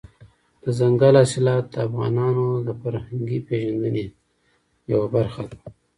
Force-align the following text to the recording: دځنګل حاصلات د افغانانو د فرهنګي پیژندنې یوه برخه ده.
دځنګل 0.63 1.15
حاصلات 1.21 1.65
د 1.73 1.75
افغانانو 1.87 2.45
د 2.67 2.69
فرهنګي 2.81 3.39
پیژندنې 3.47 4.05
یوه 4.91 5.07
برخه 5.15 5.43
ده. 5.49 5.57